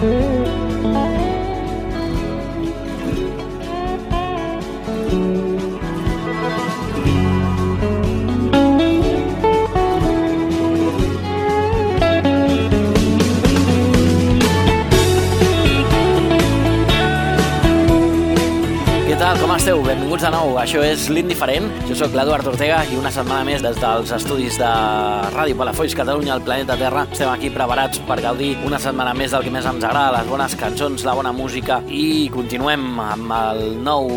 Mm-hmm. 0.00 0.29
Això 20.60 20.82
és 20.84 21.06
l'Indiferent. 21.08 21.70
Jo 21.88 21.94
sóc 21.96 22.12
l'Eduard 22.12 22.44
Ortega 22.50 22.82
i 22.92 22.98
una 23.00 23.08
setmana 23.14 23.46
més 23.48 23.62
des 23.64 23.78
dels 23.80 24.10
estudis 24.12 24.58
de 24.60 24.68
Ràdio 25.32 25.56
Palafolls 25.56 25.96
Catalunya, 25.96 26.34
al 26.34 26.44
planeta 26.44 26.76
Terra, 26.76 27.06
estem 27.08 27.30
aquí 27.32 27.48
preparats 27.54 28.02
per 28.04 28.18
gaudir 28.20 28.50
una 28.68 28.78
setmana 28.82 29.14
més 29.16 29.32
del 29.32 29.46
que 29.46 29.54
més 29.54 29.64
ens 29.64 29.86
agrada, 29.88 30.18
les 30.18 30.28
bones 30.28 30.56
cançons, 30.60 31.06
la 31.08 31.16
bona 31.16 31.32
música 31.32 31.80
i 31.88 32.28
continuem 32.34 32.90
amb 33.06 33.32
el 33.38 33.64
nou 33.80 34.12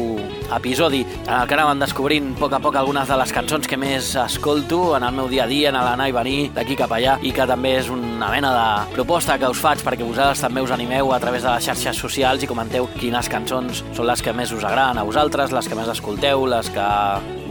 episodi 0.57 1.03
en 1.03 1.33
el 1.35 1.47
que 1.47 1.57
anàvem 1.57 1.81
descobrint 1.83 2.31
a 2.33 2.39
poc 2.39 2.55
a 2.57 2.61
poc 2.63 2.77
algunes 2.79 3.09
de 3.09 3.17
les 3.19 3.33
cançons 3.35 3.67
que 3.67 3.79
més 3.79 4.13
escolto 4.19 4.95
en 4.97 5.03
el 5.07 5.15
meu 5.15 5.29
dia 5.31 5.45
a 5.45 5.49
dia, 5.49 5.69
en 5.69 5.79
l'anar 5.79 6.09
i 6.09 6.15
venir 6.15 6.37
d'aquí 6.55 6.77
cap 6.79 6.91
allà 6.95 7.17
i 7.21 7.33
que 7.35 7.47
també 7.49 7.75
és 7.79 7.89
una 7.93 8.31
mena 8.31 8.53
de 8.55 8.95
proposta 8.95 9.37
que 9.39 9.49
us 9.49 9.61
faig 9.61 9.83
perquè 9.85 10.05
vosaltres 10.05 10.43
també 10.43 10.63
us 10.63 10.73
animeu 10.75 11.13
a 11.13 11.19
través 11.19 11.43
de 11.43 11.51
les 11.51 11.69
xarxes 11.69 11.97
socials 11.97 12.43
i 12.43 12.49
comenteu 12.49 12.89
quines 12.99 13.29
cançons 13.29 13.83
són 13.93 14.09
les 14.09 14.21
que 14.21 14.33
més 14.33 14.51
us 14.51 14.63
agraden 14.63 14.99
a 14.99 15.07
vosaltres, 15.07 15.51
les 15.51 15.67
que 15.67 15.79
més 15.79 15.89
escolteu, 15.91 16.45
les 16.47 16.69
que 16.73 16.89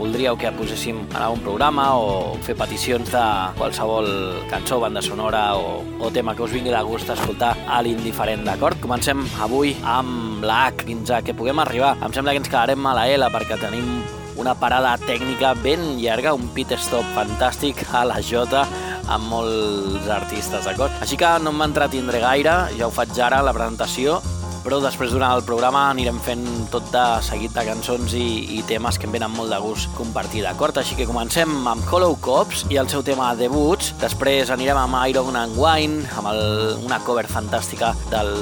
voldríeu 0.03 0.35
que 0.35 0.51
poséssim 0.51 0.97
en 1.05 1.21
algun 1.21 1.39
programa 1.45 1.85
o 1.95 2.35
fer 2.43 2.57
peticions 2.59 3.07
de 3.13 3.23
qualsevol 3.55 4.09
cançó, 4.51 4.81
banda 4.83 5.01
sonora 5.01 5.55
o, 5.55 5.79
o 6.03 6.11
tema 6.11 6.35
que 6.35 6.43
us 6.43 6.51
vingui 6.51 6.73
de 6.73 6.81
gust 6.83 7.07
escoltar 7.13 7.53
a 7.71 7.79
l'indiferent, 7.85 8.43
d'acord? 8.43 8.75
Comencem 8.83 9.23
avui 9.45 9.71
amb 9.87 10.43
la 10.43 10.65
H 10.67 10.83
fins 10.89 11.13
a 11.13 11.21
que 11.23 11.35
puguem 11.37 11.63
arribar. 11.63 11.95
Em 12.03 12.11
sembla 12.11 12.35
que 12.35 12.43
ens 12.43 12.51
quedarem 12.51 12.83
a 12.83 12.97
la 12.97 13.07
L 13.07 13.31
perquè 13.31 13.55
tenim 13.61 13.87
una 14.35 14.57
parada 14.59 14.97
tècnica 14.99 15.53
ben 15.63 15.93
llarga, 16.01 16.35
un 16.35 16.51
pit 16.51 16.75
stop 16.75 17.07
fantàstic 17.15 17.85
a 17.93 18.03
la 18.09 18.19
J 18.19 18.59
amb 19.07 19.31
molts 19.31 20.09
artistes, 20.11 20.67
d'acord? 20.67 20.99
Així 21.03 21.15
que 21.19 21.31
no 21.39 21.55
m'entretindré 21.55 22.19
gaire, 22.23 22.57
ja 22.75 22.89
ho 22.89 22.91
faig 22.91 23.15
ara, 23.23 23.43
la 23.45 23.55
presentació, 23.55 24.19
però 24.63 24.79
després 24.83 25.11
durant 25.13 25.35
el 25.35 25.43
programa 25.47 25.89
anirem 25.91 26.19
fent 26.23 26.43
tot 26.73 26.87
de 26.93 27.03
seguit 27.25 27.53
de 27.55 27.65
cançons 27.67 28.15
i, 28.17 28.27
i 28.57 28.61
temes 28.69 28.97
que 28.99 29.07
em 29.09 29.15
venen 29.15 29.33
molt 29.35 29.51
de 29.51 29.59
gust 29.63 29.91
compartir, 29.97 30.43
d'acord? 30.45 30.77
Així 30.79 30.97
que 30.99 31.07
comencem 31.09 31.67
amb 31.69 31.85
Hollow 31.91 32.15
Cops 32.23 32.63
i 32.71 32.79
el 32.81 32.89
seu 32.91 33.03
tema 33.05 33.33
Debuts, 33.39 33.93
després 34.01 34.53
anirem 34.53 34.79
amb 34.79 34.99
Iron 35.11 35.37
and 35.39 35.59
Wine, 35.59 36.03
amb 36.17 36.31
el, 36.31 36.43
una 36.85 37.01
cover 37.03 37.27
fantàstica 37.29 37.93
del 38.11 38.33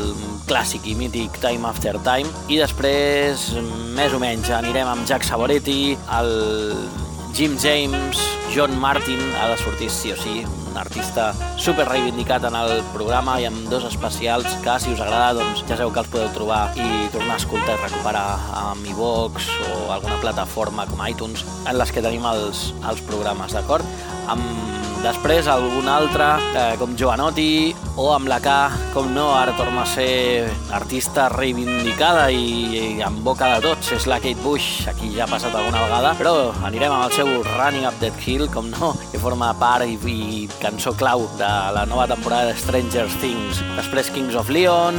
clàssic 0.49 0.87
i 0.91 0.95
mític 0.99 1.41
Time 1.41 1.67
After 1.69 1.97
Time, 2.05 2.29
i 2.51 2.61
després, 2.61 3.49
més 3.97 4.13
o 4.13 4.21
menys, 4.21 4.53
anirem 4.53 4.93
amb 4.93 5.07
Jack 5.09 5.25
Savoretti, 5.27 5.95
el 6.19 6.33
Jim 7.33 7.57
James, 7.61 8.19
John 8.53 8.75
Martin, 8.79 9.21
ha 9.39 9.49
de 9.53 9.57
sortir 9.61 9.89
sí 9.89 10.11
o 10.11 10.19
sí, 10.19 10.41
un 10.71 10.79
artista 10.79 11.31
super 11.57 11.85
reivindicat 11.89 12.47
en 12.49 12.55
el 12.57 12.81
programa 12.95 13.37
i 13.41 13.47
amb 13.49 13.69
dos 13.71 13.85
especials 13.89 14.47
que 14.65 14.77
si 14.79 14.95
us 14.95 15.03
agrada 15.03 15.35
doncs 15.37 15.65
ja 15.67 15.75
sabeu 15.75 15.93
que 15.93 16.03
els 16.03 16.11
podeu 16.13 16.31
trobar 16.35 16.61
i 16.79 17.07
tornar 17.13 17.35
a 17.35 17.41
escoltar 17.43 17.77
i 17.77 17.81
recuperar 17.83 18.27
amb 18.65 18.91
iVox 18.95 19.51
o 19.67 19.91
alguna 19.91 20.19
plataforma 20.23 20.87
com 20.89 21.03
iTunes 21.07 21.45
en 21.65 21.77
les 21.77 21.91
que 21.91 22.03
tenim 22.03 22.25
els, 22.31 22.71
els 22.87 23.03
programes, 23.11 23.53
d'acord? 23.57 23.85
Amb 24.31 24.71
Després 25.01 25.47
algun 25.49 25.87
altre, 25.89 26.25
eh, 26.53 26.75
com 26.77 26.91
Giovanotti, 26.93 27.73
o 27.95 28.11
amb 28.13 28.29
la 28.31 28.39
K, 28.43 28.53
com 28.93 29.09
no, 29.13 29.31
ara 29.35 29.55
torna 29.57 29.83
a 29.83 29.89
ser 29.89 30.47
artista 30.71 31.27
reivindicada 31.31 32.29
i, 32.31 32.99
i 32.99 33.09
boca 33.25 33.49
de 33.55 33.59
tots, 33.65 33.91
és 33.97 34.07
la 34.09 34.19
Kate 34.23 34.39
Bush, 34.43 34.87
aquí 34.91 35.11
ja 35.15 35.25
ha 35.25 35.31
passat 35.31 35.55
alguna 35.55 35.83
vegada, 35.85 36.13
però 36.19 36.33
anirem 36.67 36.93
amb 36.93 37.09
el 37.09 37.15
seu 37.15 37.33
Running 37.55 37.87
Up 37.89 37.99
That 38.03 38.21
Hill, 38.25 38.47
com 38.53 38.71
no, 38.71 38.93
que 39.11 39.21
forma 39.21 39.51
part 39.59 39.87
i, 39.87 39.97
i 39.97 40.47
cançó 40.61 40.95
clau 40.97 41.27
de 41.39 41.51
la 41.75 41.85
nova 41.89 42.07
temporada 42.11 42.51
de 42.51 42.57
Stranger 42.59 43.07
Things. 43.19 43.63
Després 43.77 44.11
Kings 44.15 44.39
of 44.39 44.49
Leon, 44.49 44.97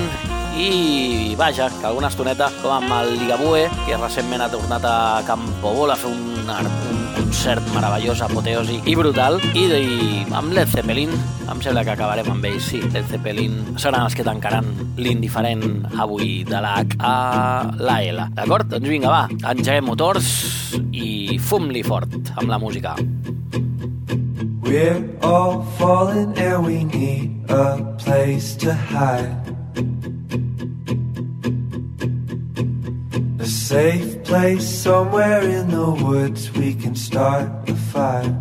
i 0.57 1.35
vaja, 1.39 1.71
que 1.81 1.87
alguna 1.89 2.11
estoneta 2.13 2.51
com 2.61 2.75
amb 2.77 2.93
el 3.01 3.17
Ligabue, 3.23 3.69
que 3.87 3.97
recentment 3.97 4.45
ha 4.45 4.51
tornat 4.53 4.85
a 4.85 4.97
Campobol 5.27 5.95
a 5.95 5.97
fer 5.97 6.13
un, 6.13 6.45
un 6.45 7.02
concert 7.33 7.65
meravellós, 7.73 8.21
apoteosi 8.21 8.75
i 8.85 8.93
brutal, 8.93 9.39
i, 9.57 9.63
i 9.65 10.19
amb 10.37 10.53
Led 10.53 10.69
Zeppelin, 10.69 11.15
em 11.49 11.63
sembla 11.65 11.81
que 11.81 11.95
acabarem 11.95 12.29
amb 12.29 12.45
ells, 12.45 12.67
sí, 12.69 12.83
Led 12.93 13.09
Zeppelin 13.09 13.55
seran 13.81 14.05
els 14.05 14.13
que 14.13 14.27
tancaran 14.27 14.69
l'indiferent 15.01 15.65
avui 15.97 16.43
de 16.45 16.61
la 16.61 16.75
H 16.83 16.99
a 17.01 17.15
la 17.81 17.97
L. 18.05 18.27
D'acord? 18.37 18.69
Doncs 18.75 18.93
vinga, 18.93 19.09
va, 19.09 19.23
engeguem 19.55 19.89
motors 19.89 20.29
i 20.93 21.39
fum-li 21.41 21.81
fort 21.89 22.35
amb 22.37 22.53
la 22.53 22.61
música. 22.61 22.93
We're 24.69 25.01
all 25.25 25.65
falling 25.81 26.37
and 26.37 26.67
we 26.69 26.85
need 26.85 27.49
a 27.49 27.97
place 27.97 28.53
to 28.61 28.77
hide 28.77 29.52
safe 33.73 34.23
place 34.25 34.69
somewhere 34.69 35.41
in 35.41 35.71
the 35.71 35.91
woods 36.05 36.53
we 36.53 36.75
can 36.75 36.95
start 36.95 37.49
a 37.71 37.75
fire. 37.75 38.37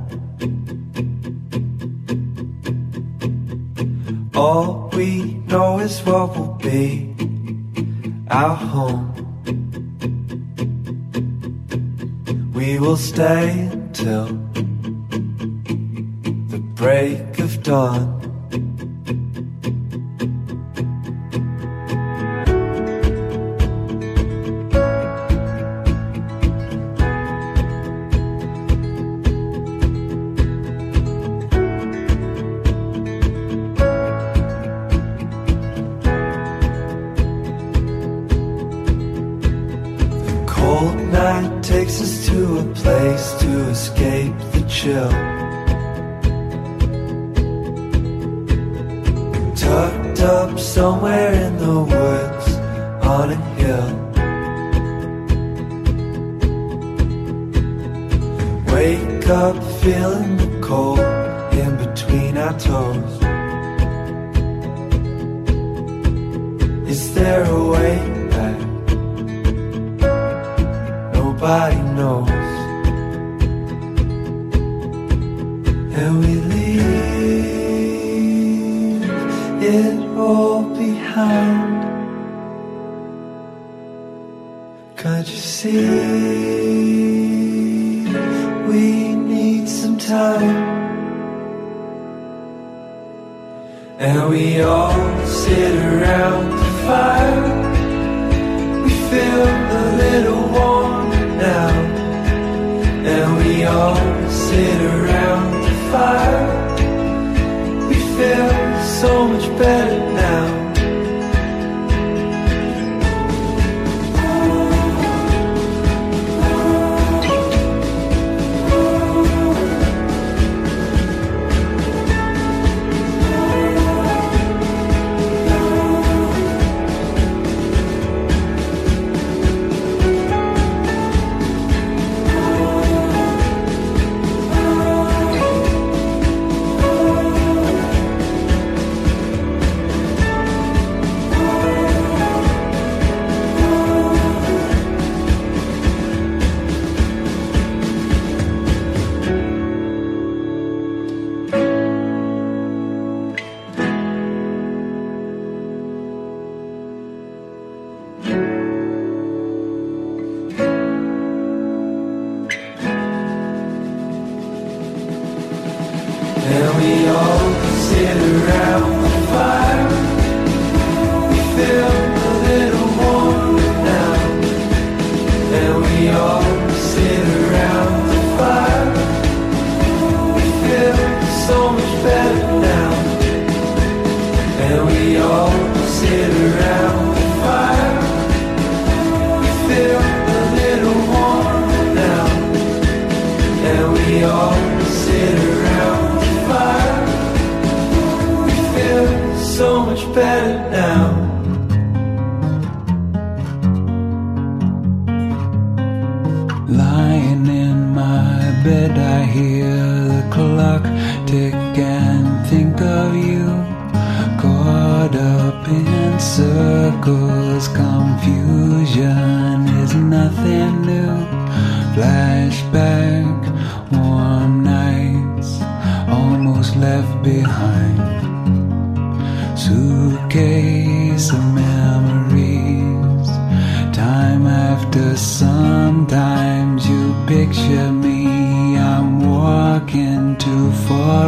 All 4.36 4.90
we 4.92 5.36
know 5.48 5.80
is 5.80 6.02
what 6.02 6.36
will 6.36 6.56
be 6.56 7.16
our 8.30 8.58
home. 8.58 9.08
We 12.54 12.78
will 12.78 12.98
stay 12.98 13.52
until 13.72 14.26
the 16.52 16.62
break 16.76 17.40
of 17.40 17.64
dawn. 17.64 18.21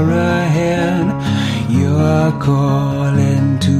Far 0.03 0.11
ahead. 0.11 1.05
You're 1.69 2.31
calling 2.39 3.59
to 3.59 3.77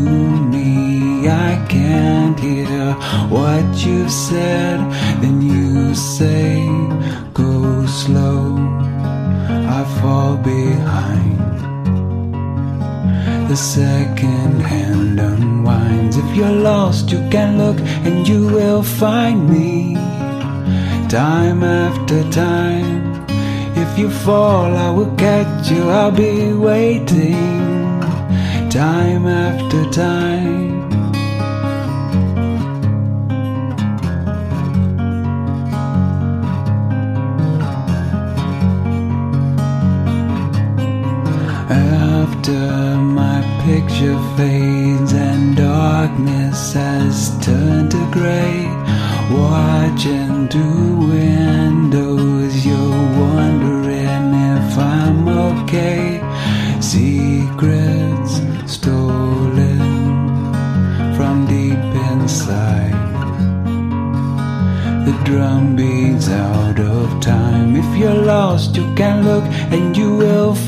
me. 0.54 1.28
I 1.28 1.66
can't 1.70 2.40
hear 2.40 2.94
what 3.30 3.66
you've 3.86 4.12
said. 4.12 4.80
Then 5.22 5.42
you 5.42 5.96
say, 5.96 6.66
Go 7.34 7.86
slow. 7.86 8.58
I 9.78 9.82
fall 10.00 10.38
behind. 10.38 11.40
The 13.50 13.56
second 13.56 14.62
hand 14.62 15.20
unwinds. 15.20 16.18
If 16.18 16.36
you're 16.36 16.60
lost, 16.72 17.12
you 17.12 17.20
can 17.30 17.58
look 17.58 17.80
and 18.08 18.28
you 18.28 18.48
will 18.48 18.84
find 18.84 19.50
me. 19.50 19.96
Time 21.10 21.64
after 21.64 22.24
time. 22.32 23.03
If 23.86 24.00
you 24.00 24.10
fall, 24.10 24.78
I 24.78 24.90
will 24.90 25.14
catch 25.18 25.70
you. 25.70 25.90
I'll 25.90 26.10
be 26.10 26.54
waiting. 26.54 28.00
Time 28.70 29.28
after 29.28 29.82
time. 29.92 30.90
After 41.70 42.98
my 43.20 43.40
picture 43.66 44.18
fades 44.38 45.12
and 45.14 45.58
darkness 45.58 46.74
has 46.74 47.38
turned 47.46 47.92
to 47.92 48.12
gray, 48.12 48.66
watching 49.30 50.48
through 50.48 51.08
windows, 51.12 52.13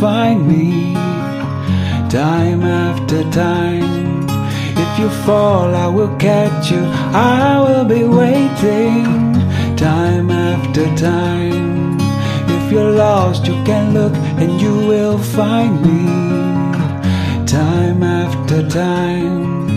find 0.06 0.48
me. 0.48 0.94
Time 2.22 2.62
after 2.62 3.22
time. 3.32 4.28
If 4.84 4.92
you 5.00 5.10
fall, 5.26 5.70
I 5.86 5.88
will 5.88 6.16
catch 6.28 6.70
you. 6.74 6.84
I 7.42 7.50
will 7.66 7.88
be 7.96 8.04
waiting. 8.22 9.06
Time 9.76 10.30
after 10.30 10.86
time. 10.96 11.98
If 12.56 12.72
you're 12.72 12.96
lost, 13.08 13.48
you 13.50 13.58
can 13.70 13.86
look 13.98 14.16
and 14.42 14.52
you 14.64 14.76
will 14.92 15.18
find 15.38 15.74
me. 15.88 16.04
Time 17.58 18.02
after 18.04 18.60
time. 18.86 19.68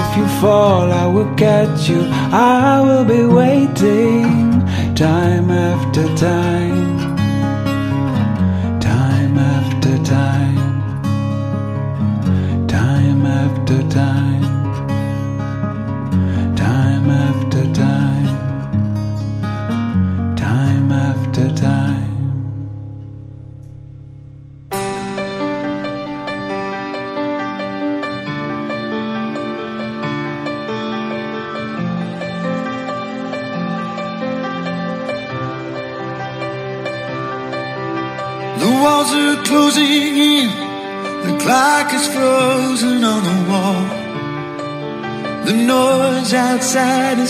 If 0.00 0.08
you 0.18 0.26
fall, 0.40 0.86
I 1.04 1.06
will 1.14 1.32
catch 1.46 1.90
you. 1.90 2.02
I 2.32 2.80
will 2.86 3.06
be 3.16 3.22
waiting. 3.40 4.32
Time 4.94 5.48
after 5.50 6.04
time. 6.16 6.73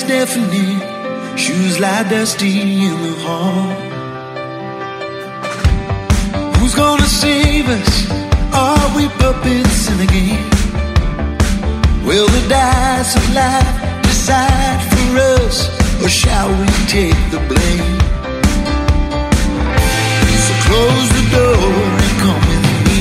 Deafening. 0.06 0.80
Shoes 1.36 1.80
lie 1.80 2.04
dusty 2.08 2.60
in 2.86 2.96
the 3.02 3.14
hall. 3.24 3.70
Who's 6.56 6.74
gonna 6.74 7.10
save 7.24 7.68
us? 7.68 7.92
Are 8.52 8.88
we 8.96 9.08
puppets 9.20 9.90
in 9.90 9.98
the 9.98 10.06
game? 10.06 10.48
Will 12.06 12.28
the 12.28 12.44
dice 12.48 13.16
of 13.16 13.26
life 13.34 14.02
decide 14.02 14.80
for 14.90 15.18
us? 15.36 15.56
Or 16.02 16.08
shall 16.08 16.50
we 16.60 16.68
take 16.96 17.20
the 17.34 17.40
blame? 17.50 17.98
So 20.46 20.54
close 20.66 21.08
the 21.18 21.26
door 21.38 21.72
and 22.04 22.14
come 22.24 22.44
with 22.50 22.66
me. 22.88 23.00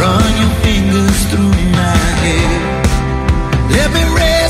Run 0.00 0.30
your 0.42 0.54
fingers 0.66 1.18
through 1.30 1.54
my 1.80 2.02
hair. 2.24 2.72
Let 3.76 3.90
me 3.94 4.02
upon 4.12 4.41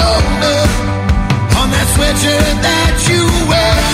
on 0.00 1.70
that 1.70 1.86
sweatshirt 1.94 2.62
that 2.62 2.94
you 3.08 3.48
wear. 3.48 3.87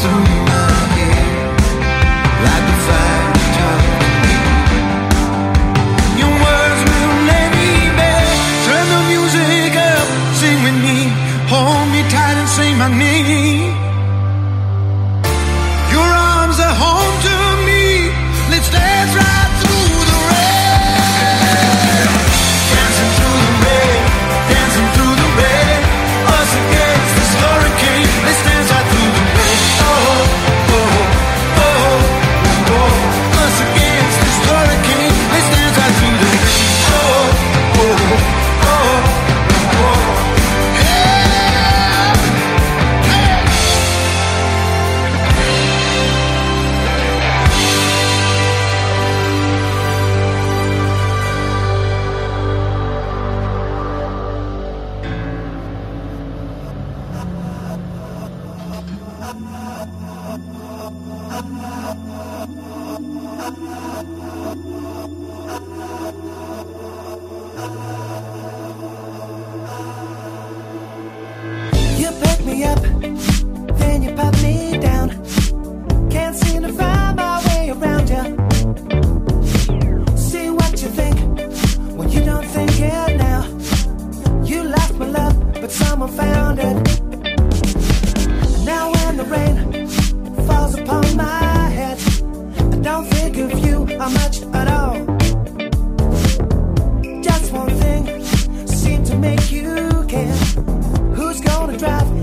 So. 0.00 0.39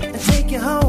and 0.02 0.20
take 0.20 0.50
you 0.50 0.60
home. 0.60 0.87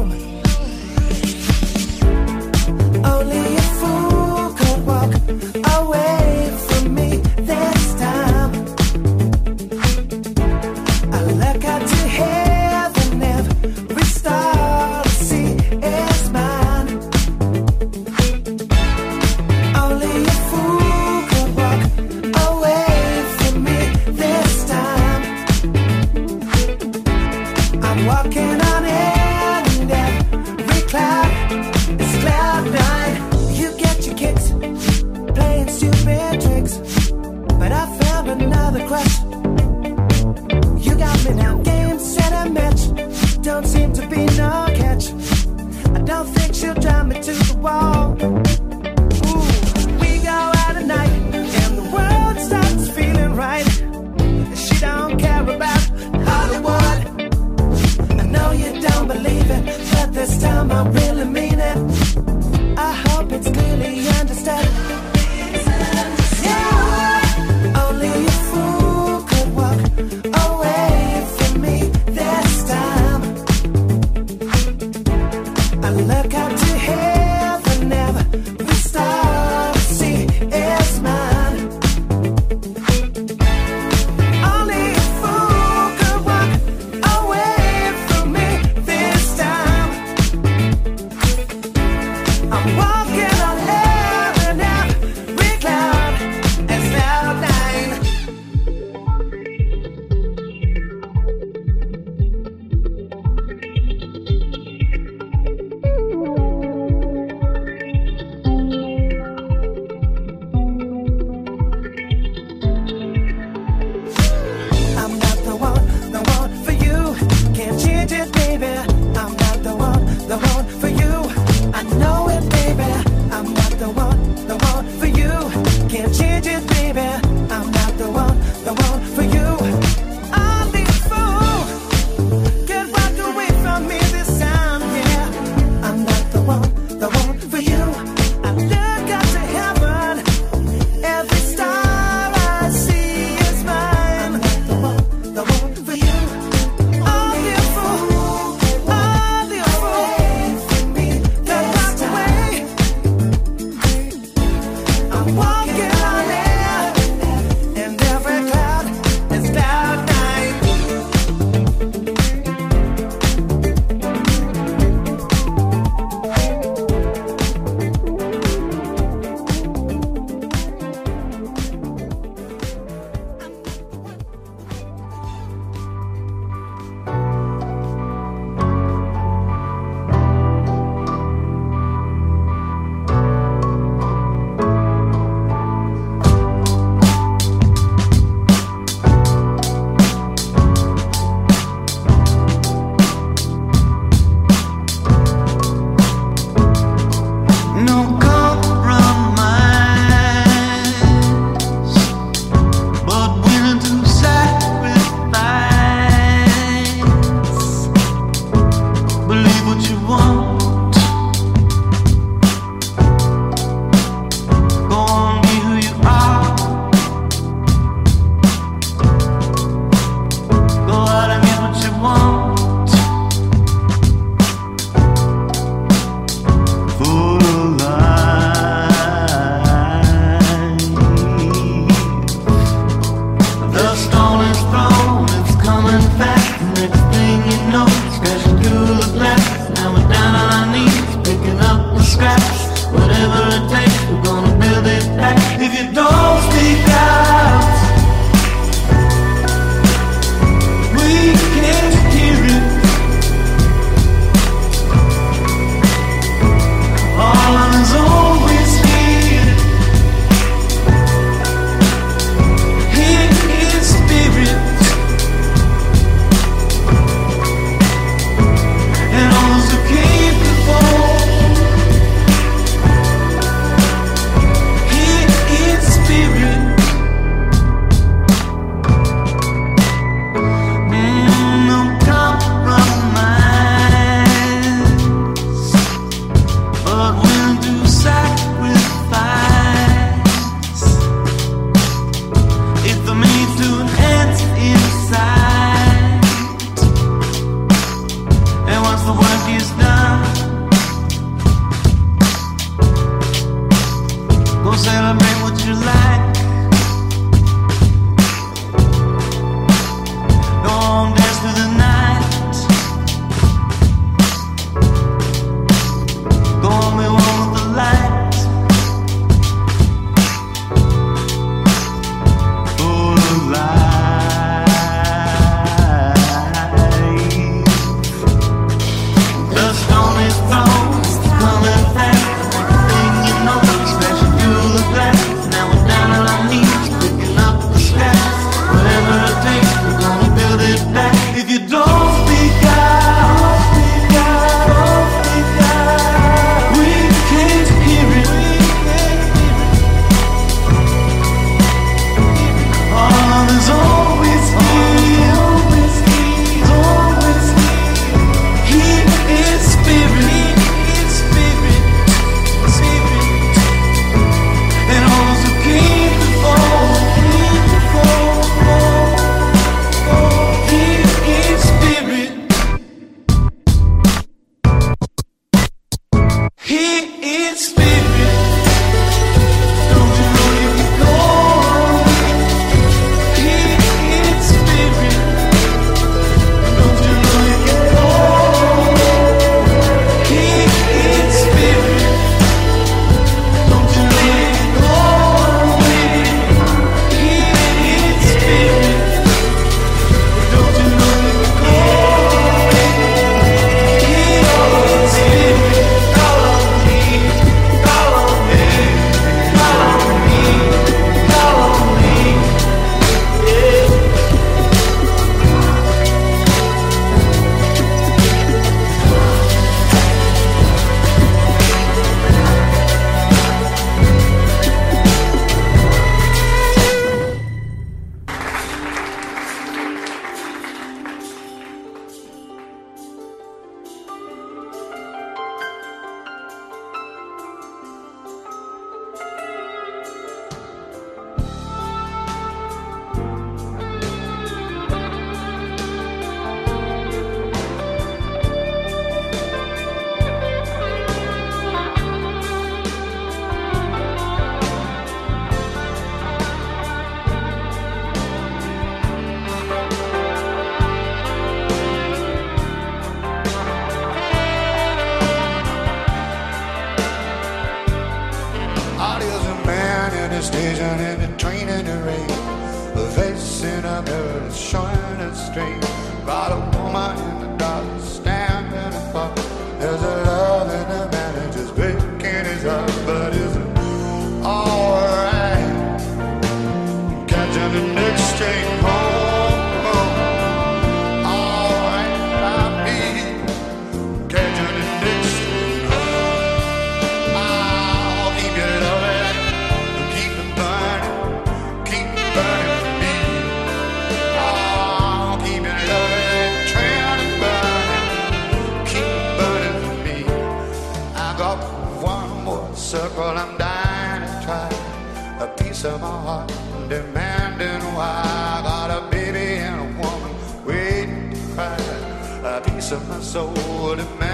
of 522.92 523.08
my 523.08 523.20
soul 523.20 524.00
and 524.00 524.18
man. 524.18 524.29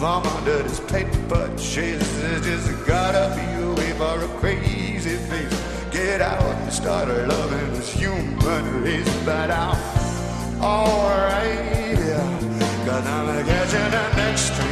from 0.00 0.26
under 0.28 0.62
this 0.62 0.80
paper 0.80 1.46
chase. 1.58 2.00
Just 2.42 2.86
gotta 2.86 3.36
be 3.36 3.62
away 3.62 3.92
for 3.98 4.24
a 4.24 4.28
crazy 4.40 5.16
face. 5.28 5.62
Get 5.90 6.22
out 6.22 6.40
and 6.42 6.72
start 6.72 7.08
loving 7.08 7.70
this 7.74 7.92
human 7.92 8.82
race. 8.82 9.24
But 9.26 9.50
I'm 9.50 9.76
alright, 10.62 11.98
yeah. 11.98 12.38
Cause 12.86 13.06
I'm 13.06 13.44
catching 13.44 13.90
the 13.90 14.16
next 14.16 14.56
train. 14.56 14.69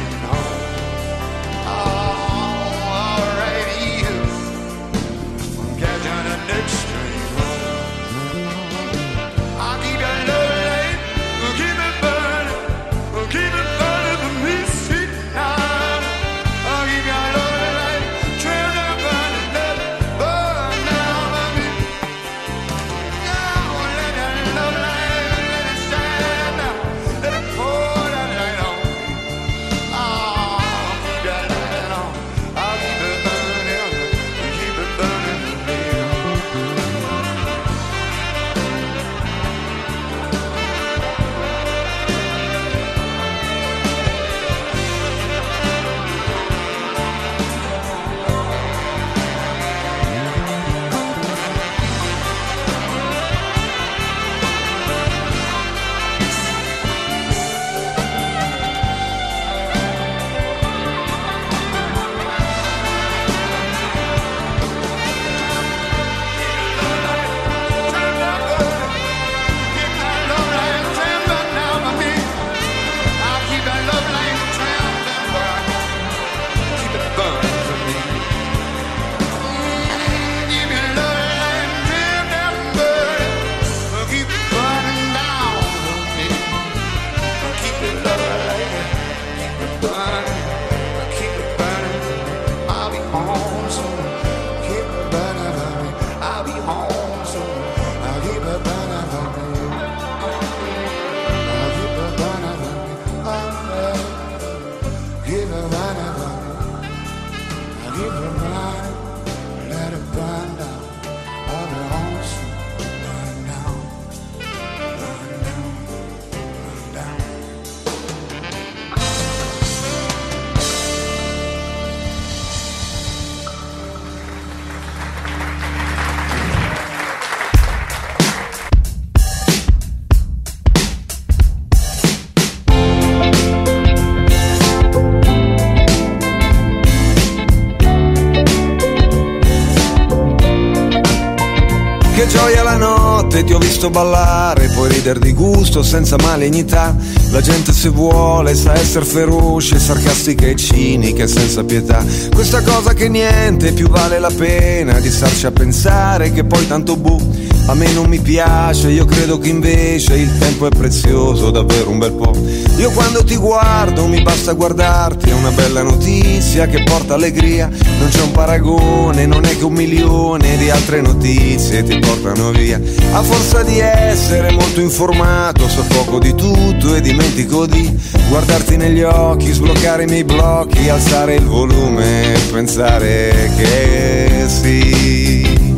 che 142.19 142.27
gioia 142.27 142.63
la 142.63 142.75
notte, 142.75 143.45
ti 143.45 143.53
ho 143.53 143.59
visto 143.59 143.89
ballare, 143.89 144.67
puoi 144.73 144.89
ridere 144.89 145.19
di 145.19 145.31
gusto 145.31 145.81
senza 145.83 146.17
malignità. 146.17 146.93
La 147.31 147.39
gente 147.39 147.71
se 147.71 147.87
vuole 147.87 148.55
sa 148.55 148.73
essere 148.73 149.05
feroce, 149.05 149.79
sarcastica 149.79 150.45
e 150.45 150.57
cinica 150.57 151.23
e 151.23 151.27
senza 151.27 151.63
pietà. 151.63 152.03
Questa 152.33 152.61
cosa 152.61 152.93
che 152.93 153.07
niente 153.07 153.71
più 153.71 153.87
vale 153.87 154.19
la 154.19 154.31
pena 154.35 154.99
di 154.99 155.09
starci 155.09 155.45
a 155.45 155.51
pensare 155.51 156.33
che 156.33 156.43
poi 156.43 156.67
tanto 156.67 156.97
buh 156.97 157.58
a 157.69 157.75
me 157.75 157.93
non 157.93 158.07
mi 158.09 158.19
piace, 158.19 158.89
io 158.89 159.05
credo 159.05 159.37
che 159.37 159.49
invece 159.49 160.15
il 160.15 160.35
tempo 160.39 160.65
è 160.65 160.69
prezioso, 160.69 161.51
davvero 161.51 161.91
un 161.91 161.99
bel 161.99 162.13
po'. 162.13 162.33
Io 162.77 162.89
quando 162.89 163.23
ti 163.23 163.35
guardo 163.35 164.07
mi 164.07 164.23
basta 164.23 164.53
guardarti, 164.53 165.29
è 165.29 165.33
una 165.33 165.51
bella 165.51 165.83
notizia 165.83 166.65
che 166.65 166.81
porta 166.81 167.13
allegria. 167.13 167.67
Non 167.67 168.09
c'è 168.09 168.21
un 168.21 168.31
paragone, 168.31 169.27
non 169.27 169.45
è 169.45 169.55
che 169.55 169.65
un 169.65 169.73
milione 169.73 170.57
di 170.57 170.71
altre 170.71 171.01
notizie 171.01 171.83
ti 171.83 171.99
portano 171.99 172.49
via. 172.49 172.81
A 173.11 173.21
forza 173.21 173.61
di 173.61 173.77
essere 173.77 174.49
molto 174.49 174.81
informato, 174.81 175.69
so 175.69 175.83
poco 175.89 176.17
di 176.17 176.33
tutto 176.33 176.95
e 176.95 177.01
dimentico 177.01 177.67
di 177.67 177.87
guardarti 178.29 178.77
negli 178.77 179.03
occhi, 179.03 179.53
sbloccare 179.53 180.05
i 180.05 180.07
miei 180.07 180.23
blocchi, 180.23 180.89
alzare 180.89 181.35
il 181.35 181.45
volume 181.45 182.33
e 182.33 182.39
pensare 182.51 183.51
che 183.55 184.45
sì. 184.47 185.68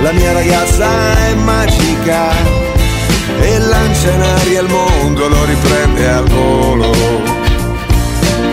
La 0.00 0.12
mia 0.12 0.32
ragazza 0.32 0.88
è 1.26 1.34
magica 1.34 2.30
e 3.40 3.58
lancia 3.58 4.10
in 4.12 4.22
aria 4.22 4.60
il 4.60 4.68
mondo, 4.68 5.28
lo 5.28 5.44
riprende 5.44 6.08
al 6.08 6.24
volo. 6.28 6.92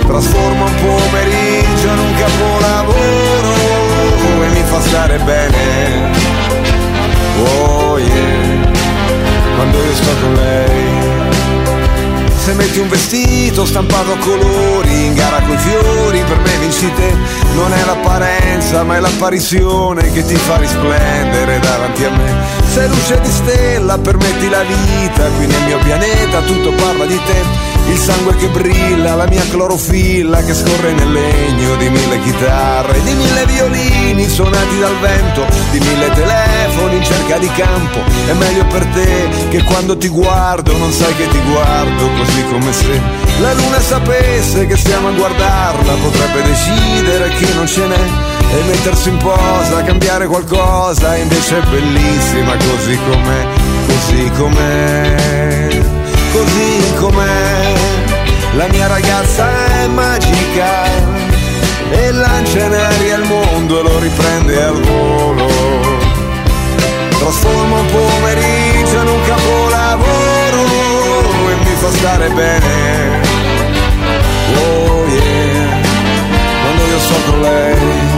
Trasforma 0.08 0.65
un 0.65 0.75
pomeriggio 0.75 1.88
in 1.88 1.99
un 1.99 2.13
capolavoro 2.15 3.53
e 4.43 4.47
mi 4.53 4.63
fa 4.63 4.81
stare 4.81 5.17
bene. 5.19 6.12
Oh 7.43 7.99
yeah, 7.99 8.71
quando 9.55 9.77
io 9.77 9.93
sto 9.93 10.12
con 10.21 10.34
lei. 10.34 11.25
Se 12.45 12.53
metti 12.53 12.77
un 12.77 12.88
vestito 12.88 13.65
stampato 13.65 14.12
a 14.12 14.17
colori 14.17 15.05
in 15.05 15.15
gara 15.15 15.41
coi 15.41 15.58
fiori, 15.58 16.23
per 16.27 16.38
me 16.38 16.58
vinci 16.60 16.93
te. 16.93 17.12
Non 17.55 17.73
è 17.73 17.84
l'apparenza, 17.86 18.84
ma 18.84 18.97
è 18.97 18.99
l'apparizione 18.99 20.12
che 20.12 20.23
ti 20.23 20.36
fa 20.36 20.58
risplendere 20.58 21.58
davanti 21.58 22.03
a 22.03 22.12
me. 22.12 22.64
Sei 22.76 22.90
luce 22.90 23.22
di 23.22 23.32
stella, 23.32 23.98
permetti 23.98 24.50
la 24.50 24.62
vita, 24.64 25.24
qui 25.38 25.48
nel 25.48 25.64
mio 25.64 25.78
pianeta 25.78 26.42
tutto 26.42 26.74
parla 26.74 27.06
di 27.06 27.18
te. 27.24 27.42
Il 27.90 27.98
sangue 27.98 28.36
che 28.36 28.50
brilla, 28.50 29.16
la 29.16 29.26
mia 29.28 29.44
clorofilla 29.50 30.44
che 30.44 30.54
scorre 30.54 30.92
nel 30.92 31.10
legno 31.10 31.76
di 31.78 31.88
mille 31.88 32.20
chitarre, 32.20 33.02
di 33.02 33.14
mille 33.14 33.46
violini 33.46 34.28
suonati 34.28 34.78
dal 34.78 35.00
vento, 35.00 35.46
di 35.72 35.80
mille 35.80 36.10
telefoni 36.10 36.98
in 36.98 37.04
cerca 37.06 37.38
di 37.38 37.50
campo. 37.56 38.00
È 38.28 38.34
meglio 38.34 38.66
per 38.66 38.86
te 38.88 39.30
che 39.52 39.64
quando 39.64 39.96
ti 39.96 40.10
guardo 40.10 40.76
non 40.78 40.92
sai 40.92 41.16
che 41.16 41.30
ti 41.30 41.40
guardo 41.50 42.10
così 42.18 42.44
come 42.52 42.74
se 42.74 43.02
la 43.40 43.54
luna 43.54 43.80
sapesse 43.80 44.68
che 44.68 44.76
stiamo 44.76 45.08
a 45.08 45.12
guardarla, 45.12 45.94
potrebbe 45.94 46.42
decidere 46.42 47.30
che 47.30 47.54
non 47.54 47.68
ce 47.68 47.88
n'è 47.88 48.35
e 48.51 48.63
mettersi 48.67 49.10
in 49.10 49.17
posa, 49.17 49.84
cambiare 49.84 50.27
qualcosa, 50.27 51.15
invece 51.15 51.60
è 51.60 51.62
bellissima 51.67 52.55
così 52.55 52.97
com'è, 53.10 53.47
così 53.88 54.31
com'è, 54.38 55.81
così 56.31 56.93
com'è. 56.99 57.73
La 58.53 58.67
mia 58.67 58.88
ragazza 58.88 59.47
è 59.81 59.88
magica 59.88 60.86
e 61.91 62.12
lancia 62.12 62.63
in 62.63 62.73
aria 62.73 63.15
il 63.17 63.23
mondo 63.23 63.79
e 63.79 63.84
lo 63.84 63.99
riprende 63.99 64.63
al 64.63 64.81
volo. 64.81 65.47
Trasforma 67.19 67.79
un 67.79 67.86
pomeriggio 67.88 69.01
in 69.01 69.08
un 69.08 69.21
capolavoro 69.25 70.63
e 71.49 71.55
mi 71.63 71.75
fa 71.75 71.91
stare 71.91 72.29
bene. 72.29 73.21
Oh 74.55 75.05
yeah, 75.08 75.81
quando 76.62 76.86
io 76.86 76.99
con 77.29 77.41
lei. 77.41 78.14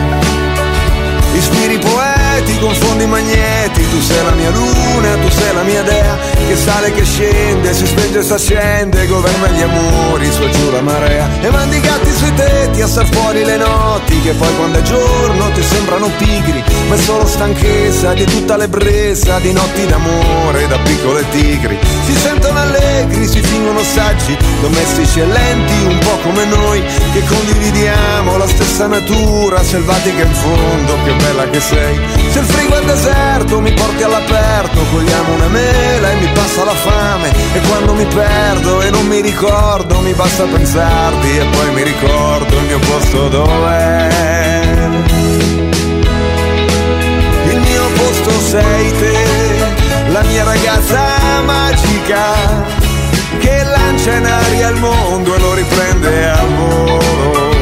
Ispiri 1.37 1.77
poeti, 1.77 2.57
confondi 2.59 3.05
magneti, 3.05 3.83
tu 3.91 4.01
sei 4.01 4.23
la 4.23 4.31
mia 4.31 4.49
luna, 4.49 5.17
tu 5.21 5.29
sei 5.29 5.53
la 5.53 5.61
mia 5.61 5.83
dea, 5.83 6.17
che 6.47 6.55
sale, 6.55 6.93
che 6.93 7.03
scende, 7.03 7.73
si 7.73 7.85
spenge 7.85 8.19
e 8.19 8.23
si 8.23 8.33
accende, 8.33 9.05
governa 9.07 9.47
gli 9.49 9.61
amori, 9.61 10.31
su 10.31 10.49
giù 10.49 10.71
la 10.71 10.81
marea, 10.81 11.27
e 11.41 11.49
mandi 11.49 11.75
i 11.75 11.81
gatti 11.81 12.11
sui 12.13 12.33
tetti 12.33 12.81
a 12.81 12.87
star 12.87 13.05
fuori 13.07 13.43
le 13.43 13.57
notti, 13.57 14.21
che 14.21 14.31
poi 14.31 14.55
quando 14.55 14.79
è 14.79 14.81
giorno 14.81 15.51
ti 15.51 15.61
sembrano 15.61 16.09
pigri, 16.17 16.63
ma 16.87 16.95
è 16.95 16.97
solo 16.97 17.25
stanchezza 17.25 18.13
di 18.13 18.23
tutta 18.23 18.55
l'ebbrezza, 18.55 19.39
di 19.39 19.51
notti 19.51 19.85
d'amore, 19.85 20.67
da 20.67 20.77
piccole 20.79 21.29
tigri, 21.31 21.77
si 22.05 22.15
sentono 22.15 22.59
allegri, 22.59 23.27
si 23.27 23.41
fingono 23.41 23.83
saggi, 23.83 24.37
domestici 24.61 25.19
e 25.19 25.25
lenti, 25.25 25.85
un 25.85 25.97
po' 25.99 26.17
come 26.23 26.45
noi, 26.45 26.81
che 27.11 27.23
condividiamo 27.25 28.37
la 28.37 28.47
stessa 28.47 28.87
natura, 28.87 29.61
selvatica 29.63 30.23
in 30.23 30.33
fondo, 30.33 30.97
che 31.03 31.13
bella 31.13 31.49
che 31.49 31.59
sei, 31.59 31.99
se 32.31 32.39
il 32.39 32.45
frigo 32.45 32.75
è 32.77 32.85
deserto 32.85 33.59
mi 33.59 33.73
porti 33.73 34.03
all'aperto, 34.03 34.79
cogliamo 34.91 35.33
una 35.33 35.47
mela 35.47 36.11
e 36.11 36.15
mi 36.15 36.31
passa 36.37 36.63
la 36.63 36.75
fame, 36.75 37.29
e 37.53 37.59
quando 37.67 37.93
mi 37.95 38.05
perdo 38.05 38.81
e 38.81 38.91
non 38.91 39.07
mi 39.07 39.21
ricordo, 39.21 39.99
mi 40.01 40.13
basta 40.13 40.43
pensarti 40.43 41.37
e 41.37 41.45
poi 41.45 41.73
mi 41.73 41.83
ricordo 41.83 42.55
il 42.57 42.65
mio 42.65 42.79
posto 42.79 43.27
dov'è. 43.27 44.09
Il 47.51 47.59
mio 47.59 47.83
posto 47.95 48.29
sei 48.51 48.91
te, 48.99 49.25
la 50.09 50.21
mia 50.23 50.43
ragazza 50.43 51.01
magica, 51.43 52.65
che 53.39 53.63
lancia 53.63 54.13
in 54.13 54.25
aria 54.25 54.69
il 54.69 54.75
mondo 54.75 55.33
e 55.33 55.39
lo 55.39 55.53
riprende 55.55 56.29
a 56.29 56.43
volo. 56.55 57.55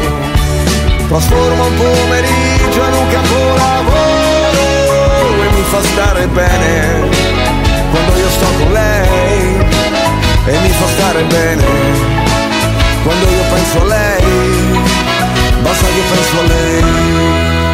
Trasforma 1.07 1.63
un 1.63 1.75
pomeriggio 1.75 2.81
in 2.89 2.93
un 2.93 3.07
capolavoro 3.07 4.63
e 5.43 5.49
mi 5.55 5.63
fa 5.69 5.81
stare 5.81 6.27
bene 6.27 7.24
io 8.17 8.29
sto 8.29 8.45
con 8.57 8.71
lei 8.71 9.57
e 10.45 10.59
mi 10.59 10.69
fa 10.69 10.87
stare 10.87 11.23
bene 11.23 12.13
quando 13.05 13.29
io 13.29 13.43
penso 13.53 13.81
a 13.81 13.85
lei, 13.85 14.81
basta 15.61 15.85
che 15.85 16.01
penso 16.09 16.39
a 16.39 16.43
lei. 16.47 17.64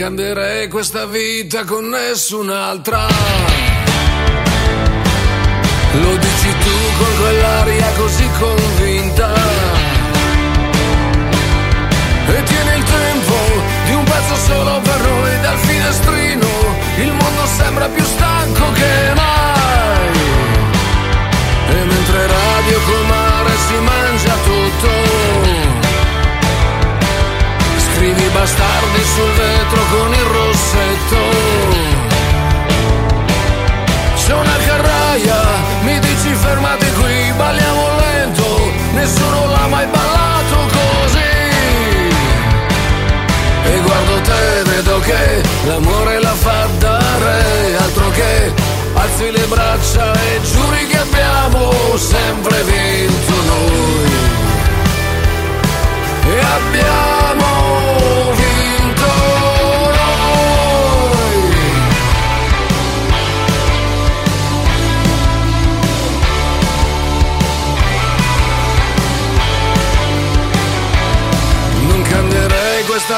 Cambierei 0.00 0.66
questa 0.68 1.04
vita 1.04 1.64
con 1.64 1.90
nessun'altra. 1.90 3.06
Lo 5.92 6.16
dici 6.16 6.48
tu 6.64 6.76
con 6.96 7.16
quell'aria 7.20 7.86
così 7.98 8.26
convinta. 8.38 9.34
E 12.28 12.42
tieni 12.44 12.76
il 12.78 12.84
tempo 12.84 13.34
di 13.84 13.92
un 13.92 14.04
pezzo 14.04 14.36
solo 14.36 14.80
per 14.80 15.00
noi 15.02 15.40
dal 15.42 15.58
finestrino. 15.58 16.48
Il 16.96 17.12
mondo 17.12 17.44
sembra 17.58 17.86
più 17.88 18.02
stanco 18.02 18.72
che 18.72 19.12
mai. 19.14 20.18
E 21.68 21.84
mentre 21.84 22.26
radio 22.26 22.80
col 22.86 23.04
mare 23.04 23.50
si 23.68 23.74
mangia 23.74 24.34
tutto 24.44 25.69
scrivi 28.00 28.28
bastardi 28.32 29.04
sul 29.14 29.30
vetro 29.32 29.82
con 29.90 30.14
il 30.14 30.24
rossetto. 30.24 31.18
C'è 34.16 34.32
una 34.32 34.56
carraia, 34.66 35.40
mi 35.82 35.98
dici 35.98 36.32
fermati 36.32 36.90
qui, 36.92 37.32
balliamo 37.36 37.88
lento, 37.98 38.72
nessuno 38.94 39.48
l'ha 39.48 39.66
mai 39.66 39.86
ballato 39.86 40.56
così. 40.78 41.32
E 43.64 43.80
guardo 43.82 44.20
te, 44.22 44.70
vedo 44.70 44.98
che 45.00 45.42
l'amore 45.66 46.20
la 46.20 46.34
fa 46.34 46.68
dare, 46.78 47.76
altro 47.76 48.08
che 48.12 48.52
alzi 48.94 49.30
le 49.30 49.44
braccia 49.44 50.12
e 50.14 50.40
giuri 50.40 50.86
che 50.86 50.98
abbiamo 51.00 51.70
sempre 51.98 52.62
vinto 52.62 53.34
noi. 53.44 54.59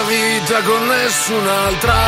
Vita 0.04 0.60
con 0.62 0.86
nessun'altra. 0.86 2.04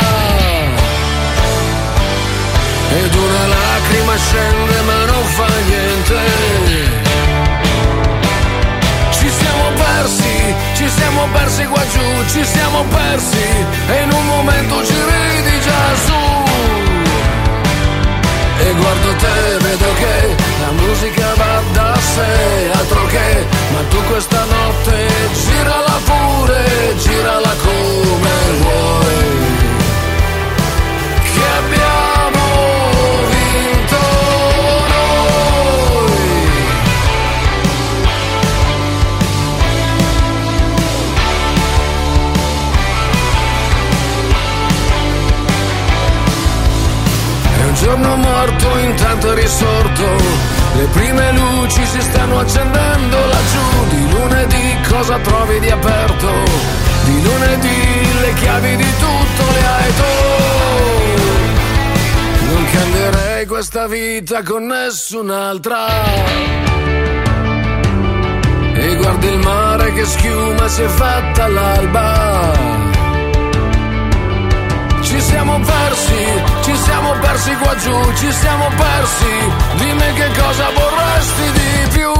Ed 2.91 3.15
una 3.15 3.47
lacrima 3.47 4.15
scende 4.17 4.81
ma 4.81 5.05
non 5.05 5.23
fa 5.23 5.47
niente. 5.67 7.05
Siamo 9.45 9.69
persi, 9.77 10.55
ci 10.75 10.89
siamo 10.89 11.27
persi 11.31 11.63
qua 11.65 11.83
giù, 11.93 12.07
ci 12.33 12.43
siamo 12.43 12.83
persi 12.83 13.47
e 13.93 14.01
in 14.01 14.11
un 14.11 14.25
momento 14.25 14.83
ci 14.85 14.93
già 15.65 15.95
su. 16.05 16.19
E 18.65 18.71
guardo 18.73 19.15
te, 19.23 19.57
vedo 19.65 19.93
che 20.01 20.35
la 20.61 20.71
musica 20.81 21.33
va 21.35 21.61
da 21.73 21.93
sé, 22.13 22.71
altro 22.73 23.05
che, 23.05 23.45
ma 23.73 23.81
tu 23.89 24.03
questa 24.11 24.43
notte 24.45 25.07
girala 25.43 25.99
pure, 26.09 26.95
girala 26.97 27.53
come 27.63 28.33
vuoi. 28.61 29.14
Stanno 52.35 52.39
accendendo 52.39 53.17
laggiù. 53.25 53.87
Di 53.89 54.11
lunedì 54.11 54.77
cosa 54.89 55.17
trovi 55.19 55.59
di 55.59 55.69
aperto? 55.69 56.31
Di 57.05 57.21
lunedì 57.23 58.19
le 58.21 58.33
chiavi 58.33 58.75
di 58.75 58.91
tutto 58.99 59.51
le 59.51 59.65
hai 59.65 59.93
tu. 59.95 60.13
Non 62.51 62.65
cambierei 62.71 63.45
questa 63.45 63.87
vita 63.87 64.43
con 64.43 64.65
nessun'altra. 64.65 65.85
E 68.73 68.95
guardi 68.97 69.27
il 69.27 69.37
mare 69.39 69.93
che 69.93 70.05
schiuma 70.05 70.67
si 70.67 70.81
è 70.81 70.87
fatta 70.87 71.47
l'alba. 71.47 72.94
Siamo 75.35 75.59
persi, 75.59 76.43
ci 76.61 76.75
siamo 76.77 77.11
persi 77.19 77.53
qua 77.57 77.75
giù, 77.75 78.13
ci 78.13 78.31
siamo 78.31 78.69
persi. 78.69 79.51
Dimmi 79.75 80.13
che 80.13 80.29
cosa 80.39 80.69
vorresti 80.69 81.51
di 81.51 81.87
più. 81.89 82.11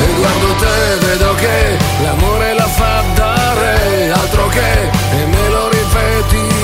E 0.00 0.14
guardo 0.16 0.54
te, 0.54 1.06
vedo 1.06 1.34
che 1.34 1.78
l'amore 2.02 2.54
la 2.54 2.68
fa 2.68 3.02
dare, 3.14 4.12
altro 4.12 4.46
che, 4.48 4.90
e 5.20 5.26
me 5.26 5.48
lo 5.50 5.68
ripeti 5.68 6.57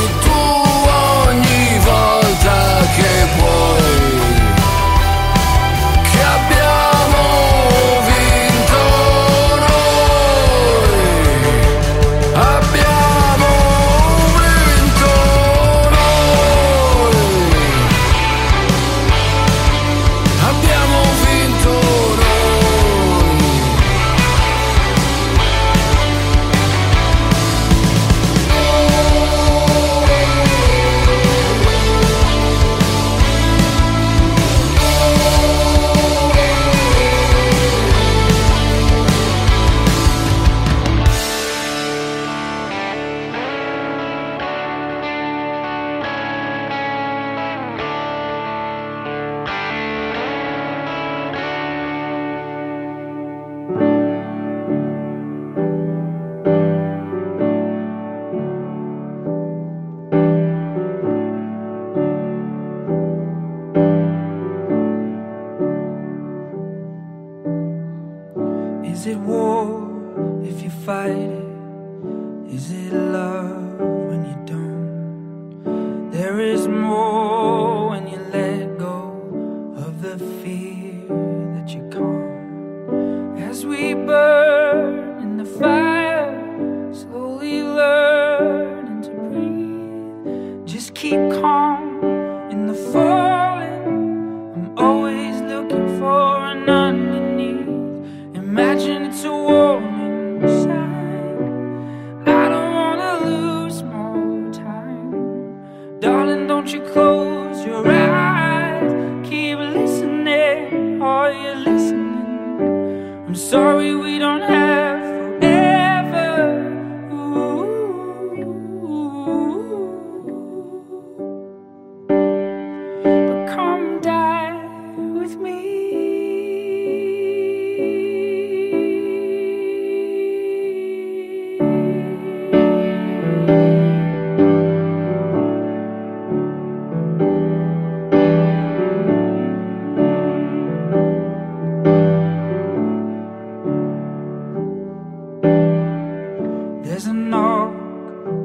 There's 146.94 147.06
a 147.06 147.12
knock 147.12 147.74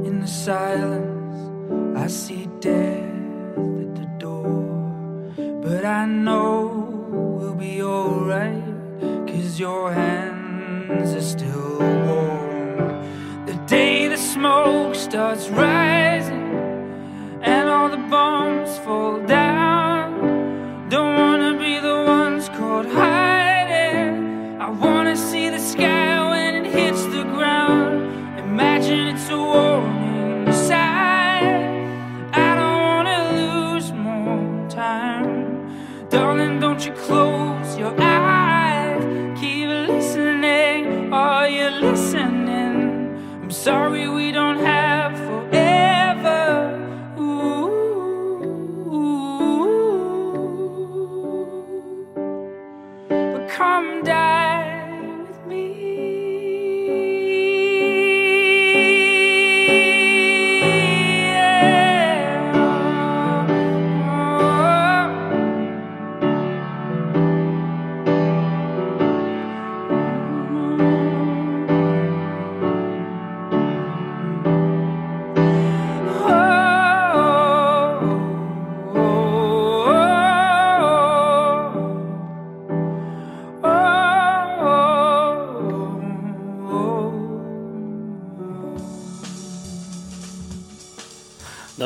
in 0.07 0.21
the 0.21 0.27
silence. 0.27 1.95
I 1.95 2.07
see 2.07 2.47
death 2.59 3.53
at 3.83 3.91
the 3.99 4.09
door. 4.17 5.31
But 5.61 5.85
I 5.85 6.07
know 6.07 6.87
we'll 7.37 7.53
be 7.53 7.83
alright. 7.83 8.63
Cause 9.27 9.59
your 9.59 9.93
hands 9.93 11.13
are 11.13 11.21
still 11.21 11.77
warm. 11.77 13.45
The 13.45 13.53
day 13.67 14.07
the 14.07 14.17
smoke 14.17 14.95
starts 14.95 15.47
rising 15.49 16.49
and 17.43 17.69
all 17.69 17.89
the 17.89 18.03
bombs 18.09 18.79
fall 18.79 19.19
down. 19.27 19.38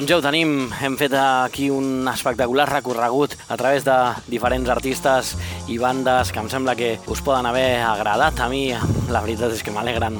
Doncs 0.04 0.12
ja 0.12 0.18
ho 0.20 0.24
tenim, 0.26 0.50
hem 0.84 0.98
fet 1.00 1.14
aquí 1.16 1.70
un 1.72 2.10
espectacular 2.12 2.66
recorregut 2.68 3.38
a 3.48 3.56
través 3.56 3.86
de 3.88 3.94
diferents 4.28 4.68
artistes 4.68 5.30
i 5.72 5.78
bandes 5.80 6.34
que 6.36 6.42
em 6.44 6.50
sembla 6.52 6.76
que 6.76 6.98
us 7.08 7.22
poden 7.24 7.48
haver 7.48 7.80
agradat. 7.88 8.42
A 8.44 8.50
mi 8.52 8.66
la 9.08 9.22
veritat 9.24 9.56
és 9.56 9.64
que 9.64 9.72
m'alegren 9.72 10.20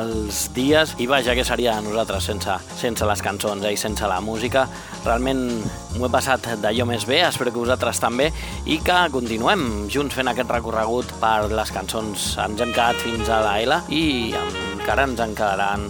els 0.00 0.42
dies 0.58 0.96
i 0.98 1.06
vaja, 1.06 1.38
què 1.38 1.46
seria 1.46 1.76
de 1.78 1.86
nosaltres 1.86 2.26
sense, 2.26 2.58
sense 2.82 3.06
les 3.06 3.22
cançons 3.22 3.62
eh, 3.62 3.70
i 3.70 3.78
sense 3.78 4.10
la 4.10 4.18
música. 4.18 4.66
Realment 5.04 5.46
m'ho 5.94 6.10
he 6.10 6.10
passat 6.10 6.50
d'allò 6.58 6.90
més 6.90 7.06
bé, 7.06 7.22
espero 7.28 7.54
que 7.54 7.62
vosaltres 7.62 8.02
també 8.02 8.32
i 8.66 8.82
que 8.82 8.98
continuem 9.14 9.86
junts 9.94 10.18
fent 10.18 10.34
aquest 10.34 10.50
recorregut 10.58 11.20
per 11.22 11.52
les 11.54 11.70
cançons. 11.70 12.32
Ens 12.34 12.66
hem 12.66 12.74
quedat 12.74 12.98
fins 13.06 13.30
a 13.30 13.44
la 13.46 13.60
L 13.62 13.84
i 13.94 14.08
encara 14.34 15.06
ens 15.06 15.22
en 15.22 15.38
quedaran 15.38 15.86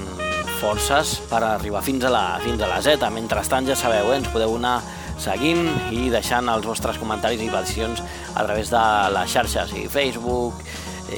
forces 0.61 1.17
per 1.31 1.41
arribar 1.47 1.83
fins 1.83 2.05
a 2.05 2.13
la, 2.13 2.25
fins 2.45 2.61
a 2.63 2.69
la 2.71 2.81
Z. 2.85 3.09
Mentrestant, 3.15 3.67
ja 3.69 3.77
sabeu, 3.79 4.13
eh, 4.13 4.21
ens 4.21 4.29
podeu 4.33 4.55
anar 4.59 4.79
seguint 5.21 5.67
i 5.93 6.09
deixant 6.13 6.49
els 6.53 6.67
vostres 6.69 7.01
comentaris 7.01 7.43
i 7.43 7.51
peticions 7.53 8.01
a 8.35 8.45
través 8.45 8.71
de 8.73 8.85
les 9.17 9.35
xarxes, 9.35 9.75
i 9.77 9.89
Facebook, 9.89 10.63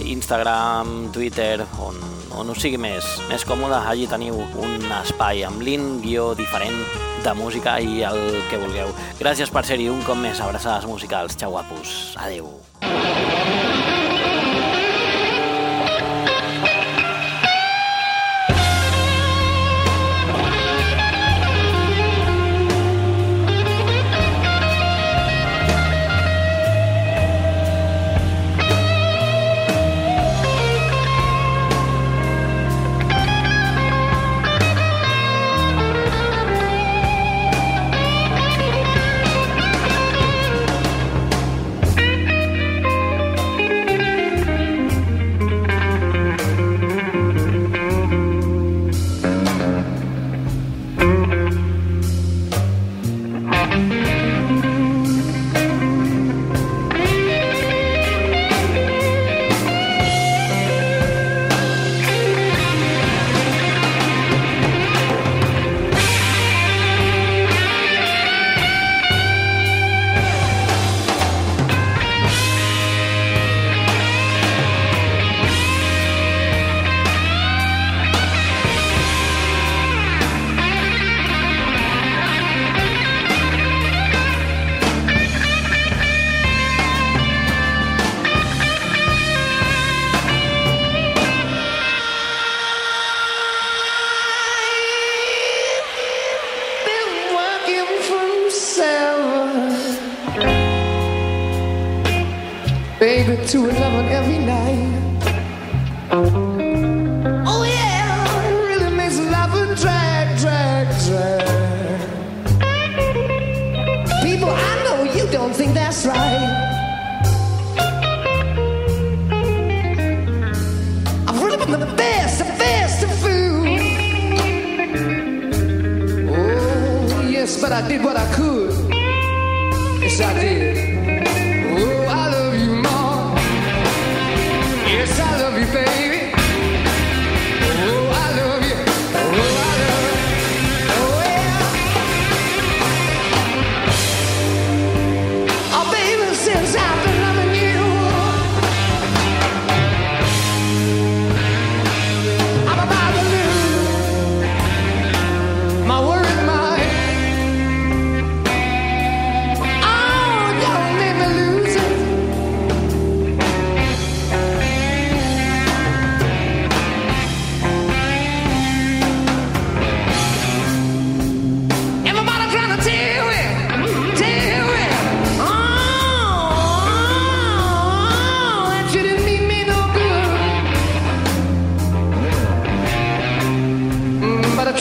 Instagram, 0.01 1.13
Twitter, 1.13 1.63
on, 1.85 1.99
on 2.39 2.51
us 2.51 2.63
sigui 2.65 2.81
més, 2.81 3.07
més 3.29 3.45
còmode. 3.45 3.79
Allí 3.79 4.09
teniu 4.11 4.41
un 4.41 4.91
espai 5.03 5.45
amb 5.47 5.63
l'in, 5.63 5.99
guió 6.03 6.33
diferent 6.39 6.81
de 7.23 7.35
música 7.39 7.79
i 7.79 8.03
el 8.09 8.21
que 8.51 8.59
vulgueu. 8.63 8.91
Gràcies 9.21 9.53
per 9.53 9.67
ser-hi 9.69 9.91
un 9.93 10.03
cop 10.07 10.19
més. 10.19 10.43
Abraçades 10.43 10.89
musicals. 10.91 11.39
Xau, 11.39 11.55
guapos. 11.55 12.17
Adeu. 12.19 12.51
Been 12.83 13.12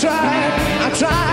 tried, 0.01 0.81
I 0.81 0.89
tried, 0.97 1.30